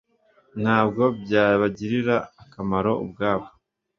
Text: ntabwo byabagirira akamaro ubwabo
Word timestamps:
ntabwo 0.61 1.03
byabagirira 1.21 2.15
akamaro 2.43 2.91
ubwabo 3.03 3.47